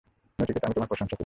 নচিকেতা, 0.39 0.65
আমি 0.67 0.73
তোমার 0.73 0.87
প্রশংসা 0.87 1.09
করি। 1.09 1.19